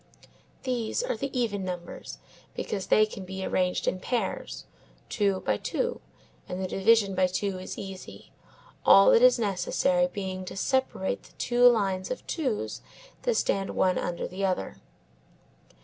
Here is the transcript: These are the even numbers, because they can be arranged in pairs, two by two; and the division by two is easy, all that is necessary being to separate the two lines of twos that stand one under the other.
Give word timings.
These 0.63 1.03
are 1.03 1.15
the 1.15 1.29
even 1.39 1.63
numbers, 1.63 2.17
because 2.55 2.87
they 2.87 3.05
can 3.05 3.23
be 3.23 3.45
arranged 3.45 3.87
in 3.87 3.99
pairs, 3.99 4.65
two 5.09 5.41
by 5.41 5.57
two; 5.57 6.01
and 6.49 6.59
the 6.59 6.67
division 6.67 7.13
by 7.13 7.27
two 7.27 7.59
is 7.59 7.77
easy, 7.77 8.31
all 8.83 9.11
that 9.11 9.21
is 9.21 9.37
necessary 9.37 10.07
being 10.07 10.43
to 10.45 10.57
separate 10.57 11.21
the 11.21 11.33
two 11.33 11.67
lines 11.67 12.09
of 12.09 12.25
twos 12.25 12.81
that 13.21 13.35
stand 13.35 13.75
one 13.75 13.99
under 13.99 14.27
the 14.27 14.43
other. 14.43 14.77